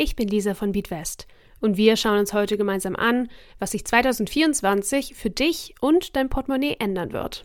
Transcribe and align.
Ich 0.00 0.16
bin 0.16 0.28
Lisa 0.28 0.54
von 0.54 0.72
Beatwest 0.72 1.26
und 1.60 1.76
wir 1.76 1.94
schauen 1.94 2.18
uns 2.18 2.32
heute 2.32 2.56
gemeinsam 2.56 2.96
an, 2.96 3.28
was 3.58 3.72
sich 3.72 3.84
2024 3.84 5.14
für 5.14 5.28
dich 5.28 5.74
und 5.80 6.16
dein 6.16 6.30
Portemonnaie 6.30 6.76
ändern 6.78 7.12
wird. 7.12 7.44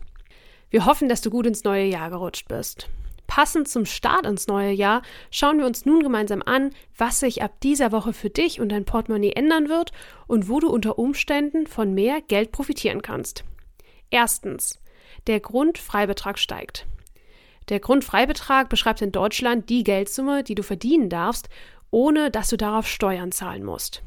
Wir 0.70 0.86
hoffen, 0.86 1.10
dass 1.10 1.20
du 1.20 1.28
gut 1.28 1.46
ins 1.46 1.64
neue 1.64 1.84
Jahr 1.84 2.08
gerutscht 2.08 2.48
bist. 2.48 2.88
Passend 3.26 3.68
zum 3.68 3.84
Start 3.84 4.24
ins 4.24 4.46
neue 4.46 4.72
Jahr 4.72 5.02
schauen 5.30 5.58
wir 5.58 5.66
uns 5.66 5.84
nun 5.84 6.02
gemeinsam 6.02 6.42
an, 6.46 6.70
was 6.96 7.20
sich 7.20 7.42
ab 7.42 7.60
dieser 7.60 7.92
Woche 7.92 8.14
für 8.14 8.30
dich 8.30 8.58
und 8.58 8.70
dein 8.70 8.86
Portemonnaie 8.86 9.32
ändern 9.32 9.68
wird 9.68 9.92
und 10.26 10.48
wo 10.48 10.58
du 10.58 10.70
unter 10.70 10.98
Umständen 10.98 11.66
von 11.66 11.92
mehr 11.92 12.22
Geld 12.22 12.52
profitieren 12.52 13.02
kannst. 13.02 13.44
Erstens, 14.08 14.80
der 15.26 15.40
Grundfreibetrag 15.40 16.38
steigt. 16.38 16.86
Der 17.68 17.80
Grundfreibetrag 17.80 18.68
beschreibt 18.68 19.02
in 19.02 19.10
Deutschland 19.10 19.68
die 19.68 19.82
Geldsumme, 19.82 20.44
die 20.44 20.54
du 20.54 20.62
verdienen 20.62 21.08
darfst, 21.08 21.48
ohne 21.90 22.30
dass 22.30 22.48
du 22.48 22.56
darauf 22.56 22.86
Steuern 22.86 23.32
zahlen 23.32 23.64
musst. 23.64 24.02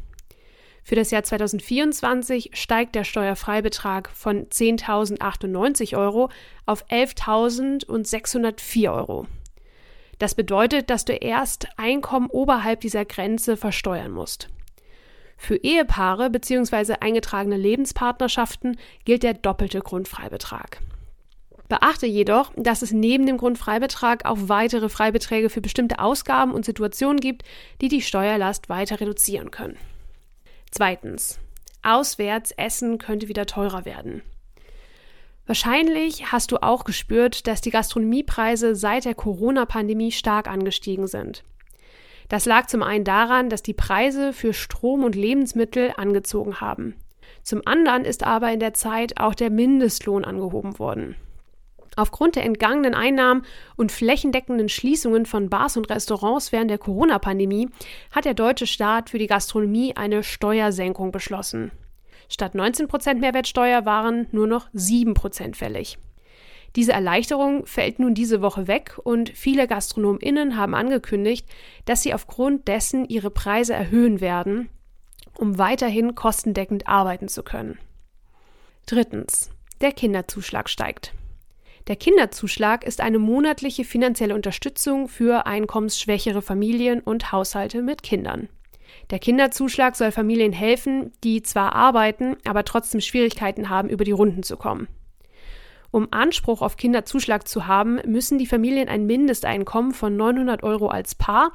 Für 0.83 0.95
das 0.95 1.11
Jahr 1.11 1.23
2024 1.23 2.51
steigt 2.53 2.95
der 2.95 3.03
Steuerfreibetrag 3.03 4.09
von 4.09 4.47
10.098 4.47 5.95
Euro 5.97 6.29
auf 6.65 6.85
11.604 6.87 8.93
Euro. 8.93 9.27
Das 10.17 10.35
bedeutet, 10.35 10.89
dass 10.89 11.05
du 11.05 11.13
erst 11.13 11.67
Einkommen 11.77 12.29
oberhalb 12.29 12.81
dieser 12.81 13.05
Grenze 13.05 13.55
versteuern 13.55 14.11
musst. 14.11 14.49
Für 15.37 15.55
Ehepaare 15.55 16.29
bzw. 16.29 16.95
eingetragene 16.99 17.55
Lebenspartnerschaften 17.55 18.77
gilt 19.05 19.23
der 19.23 19.35
doppelte 19.35 19.79
Grundfreibetrag. 19.79 20.81
Beachte 21.69 22.07
jedoch, 22.07 22.51
dass 22.55 22.81
es 22.81 22.91
neben 22.91 23.27
dem 23.27 23.37
Grundfreibetrag 23.37 24.25
auch 24.25 24.37
weitere 24.41 24.89
Freibeträge 24.89 25.51
für 25.51 25.61
bestimmte 25.61 25.99
Ausgaben 25.99 26.51
und 26.51 26.65
Situationen 26.65 27.19
gibt, 27.19 27.43
die 27.79 27.87
die 27.87 28.01
Steuerlast 28.01 28.69
weiter 28.69 28.99
reduzieren 28.99 29.51
können. 29.51 29.77
Zweitens. 30.71 31.39
Auswärts 31.81 32.51
essen 32.57 32.97
könnte 32.97 33.29
wieder 33.29 33.45
teurer 33.45 33.85
werden. 33.85 34.21
Wahrscheinlich 35.45 36.31
hast 36.31 36.51
du 36.51 36.57
auch 36.61 36.83
gespürt, 36.83 37.47
dass 37.47 37.61
die 37.61 37.71
Gastronomiepreise 37.71 38.75
seit 38.75 39.05
der 39.05 39.15
Corona-Pandemie 39.15 40.11
stark 40.11 40.47
angestiegen 40.47 41.07
sind. 41.07 41.43
Das 42.29 42.45
lag 42.45 42.67
zum 42.67 42.83
einen 42.83 43.05
daran, 43.05 43.49
dass 43.49 43.63
die 43.63 43.73
Preise 43.73 44.33
für 44.33 44.53
Strom 44.53 45.03
und 45.03 45.15
Lebensmittel 45.15 45.93
angezogen 45.97 46.61
haben. 46.61 46.95
Zum 47.43 47.61
anderen 47.65 48.05
ist 48.05 48.23
aber 48.23 48.51
in 48.51 48.59
der 48.59 48.73
Zeit 48.73 49.19
auch 49.19 49.33
der 49.33 49.49
Mindestlohn 49.49 50.25
angehoben 50.25 50.77
worden. 50.77 51.15
Aufgrund 51.95 52.35
der 52.35 52.45
entgangenen 52.45 52.93
Einnahmen 52.93 53.43
und 53.75 53.91
flächendeckenden 53.91 54.69
Schließungen 54.69 55.25
von 55.25 55.49
Bars 55.49 55.77
und 55.77 55.89
Restaurants 55.89 56.51
während 56.51 56.71
der 56.71 56.77
Corona-Pandemie 56.77 57.69
hat 58.11 58.25
der 58.25 58.33
deutsche 58.33 58.67
Staat 58.67 59.09
für 59.09 59.19
die 59.19 59.27
Gastronomie 59.27 59.95
eine 59.95 60.23
Steuersenkung 60.23 61.11
beschlossen. 61.11 61.71
Statt 62.29 62.53
19% 62.53 63.15
Mehrwertsteuer 63.15 63.85
waren 63.85 64.27
nur 64.31 64.47
noch 64.47 64.69
7% 64.69 65.55
fällig. 65.55 65.97
Diese 66.75 66.93
Erleichterung 66.93 67.65
fällt 67.65 67.97
nun 67.97 68.13
diese 68.13 68.41
Woche 68.41 68.67
weg 68.67 68.99
und 69.03 69.29
viele 69.29 69.67
GastronomInnen 69.67 70.55
haben 70.55 70.75
angekündigt, 70.75 71.47
dass 71.85 72.03
sie 72.03 72.13
aufgrund 72.13 72.67
dessen 72.67 73.05
ihre 73.05 73.31
Preise 73.31 73.73
erhöhen 73.73 74.21
werden, 74.21 74.69
um 75.35 75.57
weiterhin 75.57 76.13
kostendeckend 76.13 76.87
arbeiten 76.87 77.27
zu 77.27 77.41
können. 77.41 77.79
Drittens. 78.85 79.49
Der 79.81 79.93
Kinderzuschlag 79.93 80.69
steigt. 80.69 81.13
Der 81.89 81.95
Kinderzuschlag 81.95 82.85
ist 82.85 83.01
eine 83.01 83.17
monatliche 83.17 83.83
finanzielle 83.83 84.35
Unterstützung 84.35 85.07
für 85.07 85.47
einkommensschwächere 85.47 86.43
Familien 86.43 86.99
und 86.99 87.31
Haushalte 87.31 87.81
mit 87.81 88.03
Kindern. 88.03 88.47
Der 89.09 89.17
Kinderzuschlag 89.17 89.95
soll 89.95 90.11
Familien 90.11 90.53
helfen, 90.53 91.11
die 91.23 91.41
zwar 91.41 91.73
arbeiten, 91.73 92.37
aber 92.47 92.63
trotzdem 92.63 93.01
Schwierigkeiten 93.01 93.69
haben, 93.69 93.89
über 93.89 94.03
die 94.03 94.11
Runden 94.11 94.43
zu 94.43 94.55
kommen. 94.55 94.87
Um 95.89 96.09
Anspruch 96.11 96.61
auf 96.61 96.77
Kinderzuschlag 96.77 97.47
zu 97.47 97.65
haben, 97.65 97.99
müssen 98.05 98.37
die 98.37 98.45
Familien 98.45 98.87
ein 98.87 99.07
Mindesteinkommen 99.07 99.91
von 99.91 100.15
900 100.15 100.61
Euro 100.61 100.89
als 100.89 101.15
Paar 101.15 101.53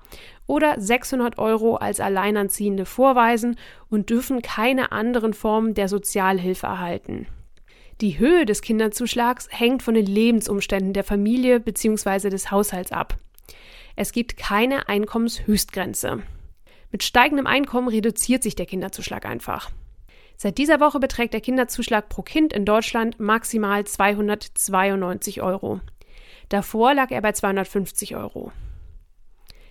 oder 0.49 0.81
600 0.81 1.39
Euro 1.39 1.77
als 1.77 2.01
Alleinerziehende 2.01 2.87
vorweisen 2.87 3.55
und 3.89 4.11
dürfen 4.11 4.43
keine 4.43 4.91
anderen 4.91 5.33
Formen 5.33 5.75
der 5.75 5.87
Sozialhilfe 5.87 6.67
erhalten. 6.67 7.29
Die 8.01 8.19
Höhe 8.19 8.45
des 8.45 8.61
Kinderzuschlags 8.61 9.49
hängt 9.51 9.83
von 9.83 9.95
den 9.95 10.07
Lebensumständen 10.07 10.93
der 10.93 11.05
Familie 11.05 11.61
bzw. 11.61 12.29
des 12.29 12.51
Haushalts 12.51 12.91
ab. 12.91 13.17
Es 13.95 14.13
gibt 14.13 14.37
keine 14.37 14.89
Einkommenshöchstgrenze. 14.89 16.23
Mit 16.91 17.05
steigendem 17.05 17.47
Einkommen 17.47 17.89
reduziert 17.89 18.43
sich 18.43 18.57
der 18.57 18.67
Kinderzuschlag 18.67 19.25
einfach. 19.27 19.71
Seit 20.37 20.59
dieser 20.59 20.81
Woche 20.81 20.99
beträgt 20.99 21.33
der 21.33 21.41
Kinderzuschlag 21.41 22.09
pro 22.09 22.23
Kind 22.23 22.53
in 22.53 22.65
Deutschland 22.65 23.21
maximal 23.21 23.85
292 23.85 25.43
Euro. 25.43 25.81
Davor 26.49 26.95
lag 26.95 27.13
er 27.13 27.23
bei 27.23 27.33
250 27.33 28.17
Euro. 28.17 28.51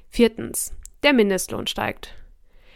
Viertens. 0.10 0.74
Der 1.04 1.12
Mindestlohn 1.12 1.68
steigt. 1.68 2.16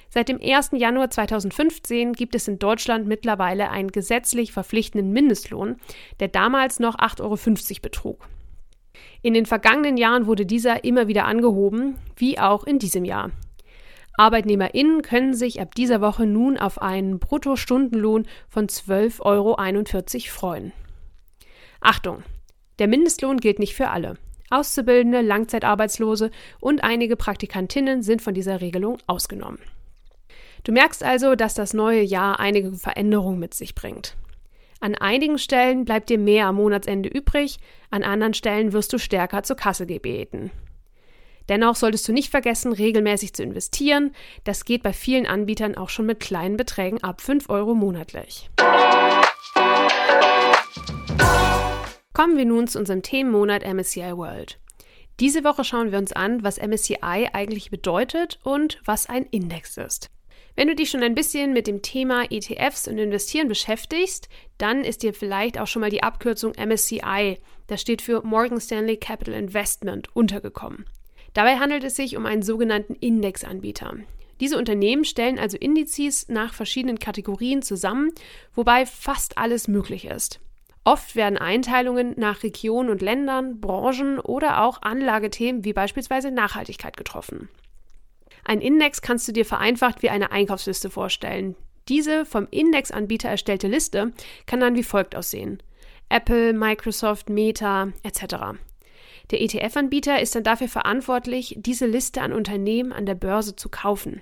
Seit 0.10 0.30
dem 0.30 0.40
1. 0.42 0.72
Januar 0.74 1.10
2015 1.10 2.14
gibt 2.14 2.36
es 2.36 2.48
in 2.48 2.60
Deutschland 2.60 3.08
mittlerweile 3.08 3.70
einen 3.70 3.92
gesetzlich 3.92 4.52
verpflichtenden 4.52 5.12
Mindestlohn, 5.12 5.78
der 6.20 6.30
damals 6.30 6.80
noch 6.80 6.98
8,50 6.98 7.22
Euro 7.22 7.82
betrug. 7.82 8.28
In 9.22 9.34
den 9.34 9.46
vergangenen 9.46 9.98
Jahren 9.98 10.26
wurde 10.26 10.46
dieser 10.46 10.84
immer 10.84 11.08
wieder 11.08 11.26
angehoben, 11.26 11.98
wie 12.16 12.40
auch 12.40 12.64
in 12.64 12.80
diesem 12.80 13.06
Jahr. 13.06 13.32
ArbeitnehmerInnen 14.18 15.04
können 15.04 15.36
sich 15.36 15.62
ab 15.62 15.76
dieser 15.76 16.02
Woche 16.02 16.26
nun 16.26 16.58
auf 16.58 16.82
einen 16.82 17.20
Bruttostundenlohn 17.20 18.26
von 18.50 18.68
12,41 18.68 19.22
Euro 19.22 19.56
freuen. 20.32 20.72
Achtung! 21.82 22.24
Der 22.80 22.88
Mindestlohn 22.88 23.38
gilt 23.38 23.60
nicht 23.60 23.76
für 23.76 23.90
alle. 23.90 24.18
Auszubildende, 24.50 25.22
Langzeitarbeitslose 25.22 26.32
und 26.60 26.84
einige 26.84 27.16
Praktikantinnen 27.16 28.02
sind 28.02 28.22
von 28.22 28.34
dieser 28.34 28.62
Regelung 28.62 28.98
ausgenommen. 29.08 29.60
Du 30.64 30.72
merkst 30.72 31.04
also, 31.04 31.36
dass 31.36 31.54
das 31.54 31.74
neue 31.74 32.02
Jahr 32.02 32.40
einige 32.40 32.74
Veränderungen 32.74 33.40
mit 33.40 33.54
sich 33.54 33.76
bringt. 33.76 34.16
An 34.80 34.96
einigen 34.96 35.40
Stellen 35.40 35.86
bleibt 35.86 36.10
dir 36.10 36.20
mehr 36.20 36.48
am 36.48 36.56
Monatsende 36.56 37.10
übrig, 37.10 37.58
an 37.90 38.04
anderen 38.04 38.34
Stellen 38.34 38.74
wirst 38.74 38.94
du 38.94 39.00
stärker 39.00 39.44
zur 39.44 39.56
Kasse 39.56 39.88
gebeten. 39.88 40.52
Dennoch 41.50 41.76
solltest 41.76 42.08
du 42.08 42.14
nicht 42.14 42.30
vergessen, 42.30 42.74
regelmäßig 42.74 43.34
zu 43.34 43.42
investieren. 43.42 44.14
Das 44.44 44.66
geht 44.66 44.84
bei 44.84 44.92
vielen 44.94 45.26
Anbietern 45.26 45.76
auch 45.76 45.90
schon 45.90 46.06
mit 46.06 46.20
kleinen 46.20 46.58
Beträgen 46.58 47.02
ab 47.04 47.22
5 47.22 47.50
Euro 47.50 47.74
monatlich. 47.74 48.50
Kommen 52.14 52.38
wir 52.38 52.46
nun 52.46 52.68
zu 52.68 52.80
unserem 52.80 53.02
Themenmonat 53.02 53.64
MSCI 53.64 54.18
World. 54.18 54.60
Diese 55.20 55.44
Woche 55.44 55.64
schauen 55.64 55.92
wir 55.92 55.98
uns 55.98 56.12
an, 56.12 56.44
was 56.44 56.60
MSCI 56.60 57.30
eigentlich 57.32 57.72
bedeutet 57.72 58.40
und 58.44 58.80
was 58.86 59.08
ein 59.08 59.26
Index 59.26 59.78
ist. 59.78 60.10
Wenn 60.58 60.70
du 60.70 60.76
dich 60.76 60.90
schon 60.90 61.04
ein 61.04 61.14
bisschen 61.14 61.54
mit 61.54 61.68
dem 61.68 61.84
Thema 61.84 62.32
ETFs 62.32 62.88
und 62.88 62.98
Investieren 62.98 63.48
beschäftigst, 63.48 64.28
dann 64.58 64.84
ist 64.84 65.04
dir 65.04 65.14
vielleicht 65.14 65.60
auch 65.60 65.68
schon 65.68 65.82
mal 65.82 65.92
die 65.92 66.02
Abkürzung 66.02 66.54
MSCI, 66.58 67.38
das 67.68 67.80
steht 67.80 68.02
für 68.02 68.24
Morgan 68.24 68.60
Stanley 68.60 68.98
Capital 68.98 69.36
Investment, 69.36 70.08
untergekommen. 70.16 70.88
Dabei 71.36 71.58
handelt 71.58 71.84
es 71.84 71.96
sich 71.96 72.18
um 72.18 72.26
einen 72.26 72.42
sogenannten 72.42 72.96
Indexanbieter. 72.96 73.98
Diese 74.40 74.58
Unternehmen 74.58 75.06
stellen 75.06 75.38
also 75.38 75.58
Indizes 75.58 76.28
nach 76.28 76.56
verschiedenen 76.56 76.98
Kategorien 76.98 77.62
zusammen, 77.62 78.12
wobei 78.56 78.88
fast 78.88 79.38
alles 79.38 79.68
möglich 79.68 80.06
ist. 80.06 80.40
Oft 80.84 81.16
werden 81.16 81.38
Einteilungen 81.38 82.16
nach 82.18 82.42
Regionen 82.42 82.90
und 82.90 83.04
Ländern, 83.04 83.62
Branchen 83.62 84.20
oder 84.20 84.64
auch 84.64 84.82
Anlagethemen 84.82 85.66
wie 85.66 85.74
beispielsweise 85.74 86.32
Nachhaltigkeit 86.32 86.98
getroffen. 86.98 87.48
Ein 88.48 88.62
Index 88.62 89.02
kannst 89.02 89.28
du 89.28 89.34
dir 89.34 89.44
vereinfacht 89.44 90.02
wie 90.04 90.10
eine 90.10 90.32
Einkaufsliste 90.32 90.90
vorstellen. 90.90 91.58
Diese 91.90 92.26
vom 92.26 92.48
Indexanbieter 92.50 93.28
erstellte 93.28 93.68
Liste 93.68 94.14
kann 94.46 94.62
dann 94.62 94.76
wie 94.76 94.84
folgt 94.84 95.18
aussehen. 95.18 95.62
Apple, 96.08 96.54
Microsoft, 96.54 97.30
Meta 97.30 97.90
etc. 98.04 98.58
Der 99.32 99.42
ETF-Anbieter 99.42 100.22
ist 100.22 100.34
dann 100.34 100.46
dafür 100.46 100.70
verantwortlich, 100.70 101.56
diese 101.58 101.88
Liste 101.88 102.22
an 102.22 102.32
Unternehmen 102.32 102.94
an 102.94 103.06
der 103.06 103.16
Börse 103.16 103.58
zu 103.58 103.68
kaufen. 103.68 104.22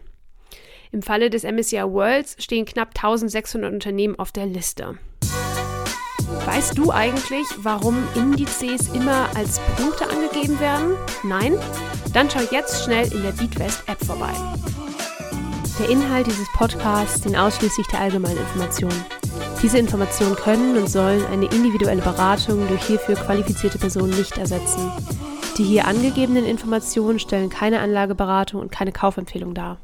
Im 0.92 1.04
Falle 1.04 1.30
des 1.30 1.44
MSCI 1.44 1.84
Worlds 1.84 2.36
stehen 2.44 2.66
knapp 2.66 2.96
1600 2.96 3.72
Unternehmen 3.72 4.18
auf 4.18 4.32
der 4.32 4.48
Liste. 4.48 4.98
Weißt 6.46 6.78
du 6.78 6.92
eigentlich, 6.92 7.46
warum 7.58 7.98
Indizes 8.16 8.90
immer 8.94 9.30
als 9.36 9.60
Punkte 9.78 10.10
angegeben 10.10 10.60
werden? 10.60 10.96
Nein? 11.24 11.58
Dann 12.14 12.30
schau 12.30 12.42
jetzt 12.52 12.84
schnell 12.84 13.12
in 13.14 13.24
der 13.24 13.32
BeatWest 13.32 13.84
App 13.88 14.04
vorbei. 14.06 14.34
Der 15.80 15.90
Inhalt 15.90 16.28
dieses 16.28 16.48
Podcasts 16.54 17.22
dient 17.22 17.38
ausschließlich 17.38 17.88
der 17.88 18.00
allgemeinen 18.00 18.38
Information. 18.38 18.94
Diese 19.62 19.78
Informationen 19.78 20.36
können 20.36 20.78
und 20.78 20.90
sollen 20.90 21.26
eine 21.26 21.46
individuelle 21.46 22.02
Beratung 22.02 22.68
durch 22.68 22.86
hierfür 22.86 23.16
qualifizierte 23.16 23.78
Personen 23.78 24.16
nicht 24.16 24.38
ersetzen. 24.38 24.92
Die 25.58 25.64
hier 25.64 25.86
angegebenen 25.86 26.46
Informationen 26.46 27.20
stellen 27.20 27.50
keine 27.50 27.80
Anlageberatung 27.80 28.62
und 28.62 28.72
keine 28.72 28.92
Kaufempfehlung 28.92 29.54
dar. 29.54 29.78